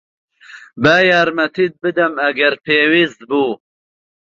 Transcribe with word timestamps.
با 0.83 0.95
یارمەتیت 1.09 1.73
بدەم، 1.83 2.13
ئەگەر 2.23 2.53
پێویست 2.65 3.19
بوو. 3.29 3.51